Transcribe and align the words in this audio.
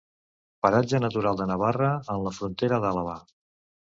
Paratge 0.65 1.01
natural 1.03 1.37
de 1.41 1.45
Navarra, 1.51 1.89
en 2.13 2.23
la 2.29 2.31
frontera 2.39 2.81
d'Àlaba. 2.87 3.15